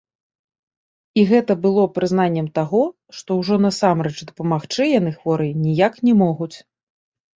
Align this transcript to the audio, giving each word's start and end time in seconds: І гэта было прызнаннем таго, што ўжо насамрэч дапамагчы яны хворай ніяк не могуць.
І 1.19 1.25
гэта 1.31 1.51
было 1.65 1.83
прызнаннем 1.97 2.47
таго, 2.57 2.81
што 3.19 3.29
ўжо 3.43 3.55
насамрэч 3.69 4.15
дапамагчы 4.33 4.83
яны 4.99 5.11
хворай 5.19 5.51
ніяк 5.67 5.93
не 6.09 6.13
могуць. 6.27 6.55